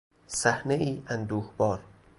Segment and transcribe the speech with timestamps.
[0.27, 1.79] صحنهای اندوهبار